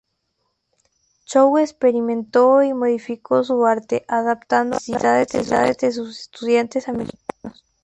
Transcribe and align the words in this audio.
Chow 1.25 1.59
experimento 1.59 2.63
y 2.63 2.73
modificó 2.73 3.43
su 3.43 3.63
arte, 3.67 4.03
adaptando 4.07 4.77
a 4.77 4.81
las 4.93 5.03
necesidades 5.31 5.77
de 5.77 5.91
sus 5.91 6.19
estudiantes 6.21 6.87
americanos. 6.89 7.63